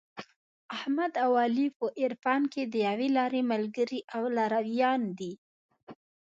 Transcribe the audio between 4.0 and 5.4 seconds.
او لارویان دي.